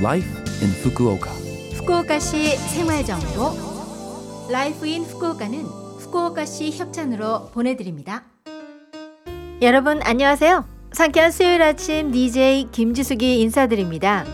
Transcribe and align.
Life 0.00 0.28
in 0.62 0.70
Fukuoka. 0.70 1.30
후쿠오카시 1.74 2.56
생활정보 2.56 4.48
Life 4.50 4.86
in 4.86 5.04
Fukuoka는 5.04 5.58
후쿠오카시 5.60 6.70
협찬으로 6.70 7.50
보내드립니다. 7.52 8.24
여러분 9.60 10.00
안녕하세요. 10.02 10.64
상쾌한 10.92 11.30
수요일 11.30 11.60
아침 11.60 12.12
DJ 12.12 12.68
김지숙이 12.72 13.42
인사드립니다. 13.42 14.24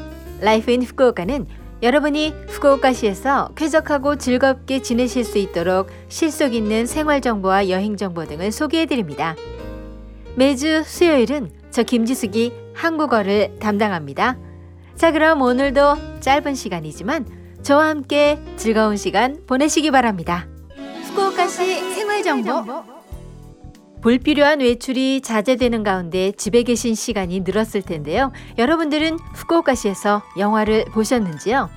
Life 0.40 0.71
in 0.71 0.85
Fukuoka는 0.85 1.47
여러분이 1.83 2.33
후쿠오카시에서 2.46 3.51
쾌적하고 3.56 4.19
즐겁게 4.19 4.83
지내실 4.83 5.24
수 5.24 5.38
있도록 5.38 5.88
실속 6.08 6.54
있는 6.54 6.87
생활 6.87 7.21
정보와 7.21 7.71
여행 7.71 7.96
정보 7.96 8.24
등을 8.24 8.53
소개해 8.53 8.87
드립니다. 8.87 9.35
매주 10.37 10.85
수요일은 10.85 11.51
저 11.72 11.83
김지숙이 11.83 12.53
한국어를 12.72 13.58
담당합니다. 13.58 14.46
자, 14.97 15.13
그럼 15.13 15.42
오늘도 15.42 16.20
짧은 16.20 16.55
시간이지만 16.55 17.27
저와 17.62 17.88
함께 17.88 18.38
즐거운 18.56 18.96
시간 18.96 19.45
보내시기 19.46 19.91
바랍니다. 19.91 20.48
후쿠오카시 21.05 21.95
생활 21.95 22.22
정보 22.22 22.64
불필요한 24.00 24.60
외출이 24.60 25.20
자제되는 25.20 25.82
가운데 25.82 26.32
집에 26.32 26.62
계신 26.62 26.95
시간이 26.95 27.41
늘었을 27.41 27.82
텐데요. 27.82 28.32
여러분들은 28.56 29.19
후쿠오카시에서 29.34 30.22
영화를 30.38 30.86
보셨는지요? 30.86 31.69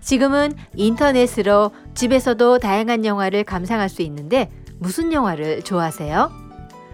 지금은 0.00 0.52
인터넷으로 0.74 1.70
집에서도 1.94 2.58
다양한 2.58 3.04
영화를 3.04 3.44
감상할 3.44 3.88
수 3.88 4.02
있는데 4.02 4.50
무슨 4.78 5.12
영화를 5.12 5.62
좋아하세요? 5.62 6.45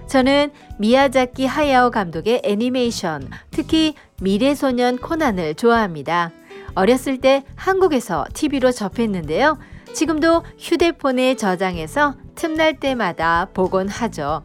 저는 0.07 0.51
미야자키 0.79 1.47
하야오 1.47 1.91
감독의 1.91 2.43
애니메이션, 2.45 3.29
특히 3.51 3.95
미래소년 4.21 4.99
코난을 4.99 5.55
좋아합니다. 5.55 6.31
어렸을 6.75 7.19
때 7.19 7.45
한국에서 7.57 8.25
TV로 8.35 8.73
접했는데요. 8.73 9.59
지금도 9.93 10.43
휴대폰에 10.59 11.37
저장해서 11.37 12.15
틈날 12.35 12.79
때마다 12.79 13.49
보곤 13.53 13.89
하죠. 13.89 14.43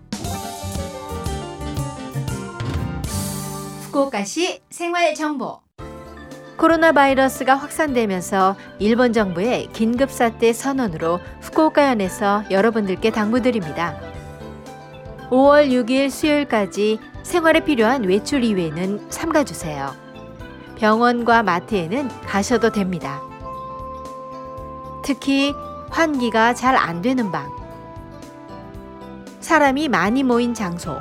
후쿠오카시 3.84 4.62
생활 4.70 5.16
정보. 5.16 5.62
코로나 6.58 6.92
바이러스가 6.92 7.56
확산되면서 7.56 8.56
일본 8.80 9.14
정부의 9.14 9.70
긴급 9.74 10.12
사태 10.12 10.52
선언으로 10.54 11.20
후쿠오카현에서 11.42 12.46
여러분들께 12.50 13.12
당부드립니다. 13.12 14.17
5월 15.30 15.70
6일 15.70 16.10
수요일까지 16.10 17.00
생활에 17.24 17.60
필요한 17.60 18.04
외출 18.04 18.44
이외에는 18.44 19.08
삼가 19.10 19.44
주세요. 19.44 19.94
병원과 20.78 21.44
마트에는 21.44 22.10
가셔도 22.26 22.72
됩니다. 22.72 23.22
특히 25.04 25.54
환기가 25.90 26.54
잘 26.54 26.76
안 26.76 27.02
되는 27.02 27.32
방, 27.32 27.50
사람이 29.42 29.90
많이 29.90 30.24
모인 30.24 30.54
장소, 30.54 30.96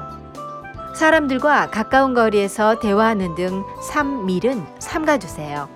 사람들과 0.97 1.71
가까운 1.71 2.15
거리에서 2.15 2.79
대화하는 2.79 3.35
등 3.35 3.65
3밀은 3.91 4.65
삼가주세요. 4.79 5.69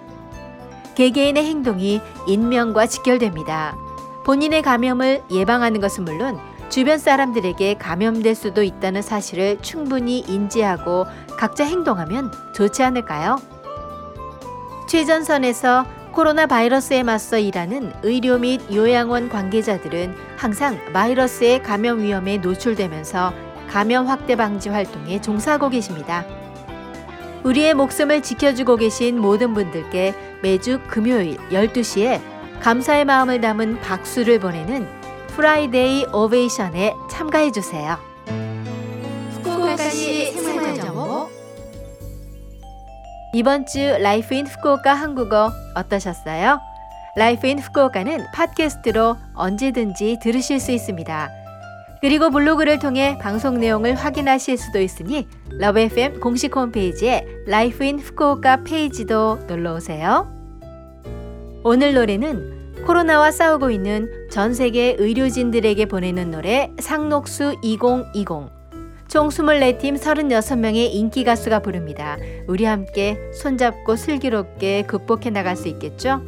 개개인의 0.95 1.45
행동이 1.45 2.01
인명과 2.27 2.87
직결됩니다. 2.87 3.77
본인의 4.25 4.63
감염을 4.63 5.25
예방하는 5.31 5.81
것은 5.81 6.05
물론 6.05 6.39
주변 6.71 6.99
사람들에게 6.99 7.75
감염될 7.75 8.37
수도 8.37 8.63
있다는 8.63 9.03
사실을 9.03 9.59
충분히 9.61 10.21
인지하고 10.21 11.05
각자 11.37 11.65
행동하면 11.65 12.31
좋지 12.55 12.85
않을까요? 12.85 13.39
최전선에서 14.89 15.85
코로나 16.13 16.47
바이러스에 16.47 17.03
맞서 17.03 17.39
일하는 17.39 17.93
의료 18.05 18.39
및 18.39 18.61
요양원 18.73 19.29
관계자들은 19.29 20.15
항상 20.37 20.79
바이러스의 20.93 21.63
감염 21.65 22.03
위험에 22.03 22.39
노출되면서 22.39 23.33
감염 23.69 24.07
확대 24.07 24.37
방지 24.37 24.69
활동에 24.69 25.21
종사하고 25.21 25.71
계십니다. 25.71 26.25
우리의 27.43 27.75
목숨을 27.75 28.23
지켜주고 28.23 28.77
계신 28.77 29.21
모든 29.21 29.55
분들께 29.55 30.15
매주 30.43 30.79
금요일 30.87 31.37
12시에 31.51 32.21
감사의 32.61 33.07
마음을 33.07 33.41
담은 33.41 33.81
박수를 33.81 34.39
보내는 34.39 35.00
Friday 35.35 36.07
Ovation에 36.13 36.95
참가해 37.11 37.53
주세요. 37.53 37.97
후쿠오카시 39.33 40.33
생활정보 40.33 41.29
이번 43.33 43.65
주 43.67 43.79
Life 44.01 44.35
in 44.35 44.47
Fukuoka 44.47 44.93
한국어 44.93 45.51
어떠셨어요? 45.77 46.61
Life 47.17 47.47
in 47.47 47.59
Fukuoka는 47.59 48.27
팟캐스트로 48.35 49.17
언제든지 49.35 50.19
들으실 50.21 50.59
수 50.61 50.73
있습니다. 50.73 51.31
그리고 52.01 52.31
블로그를 52.31 52.79
통해 52.79 53.19
방송 53.19 53.61
내용을 53.61 53.95
확인하실 53.95 54.59
수도 54.59 54.81
있으니 54.81 55.29
LOVE 55.51 55.79
FM 55.81 56.21
공식 56.21 56.57
홈페이지에 56.57 57.27
Life 57.47 57.85
in 57.85 57.99
Fukuoka 57.99 58.65
페이지도 58.65 59.39
놀러 59.47 59.75
오세요. 59.75 60.27
오늘 61.63 61.95
노래는 61.95 62.60
코로나와 62.87 63.31
싸우고 63.31 63.71
있는 63.71 64.11
전 64.31 64.55
세계 64.55 64.97
의료진들에게 64.99 65.87
보내는 65.87 66.31
노래 66.31 66.73
상록수 66.79 67.57
2020. 67.63 68.27
총 69.09 69.29
24팀 69.29 69.99
36명의 69.99 70.89
인기 70.93 71.25
가수가 71.25 71.61
부릅니다. 71.61 72.17
우리 72.47 72.65
함께 72.65 73.19
손잡고 73.33 73.97
슬기롭게 73.97 74.83
극복해 74.83 75.31
나갈 75.31 75.57
수 75.57 75.67
있겠죠? 75.69 76.23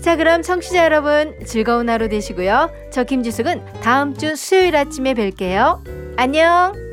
자, 0.00 0.16
그럼 0.16 0.42
청취자 0.42 0.84
여러분 0.84 1.34
즐거운 1.44 1.90
하루 1.90 2.08
되시고요. 2.08 2.70
저 2.92 3.02
김지숙은 3.02 3.64
다음 3.82 4.14
주 4.14 4.36
수요일 4.36 4.76
아침에 4.76 5.14
뵐게요. 5.14 5.80
안녕! 6.16 6.85